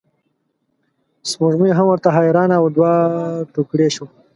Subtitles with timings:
[1.29, 2.93] سپوږمۍ هم ورته حیرانه او دوه
[3.53, 4.07] توکړې شوه.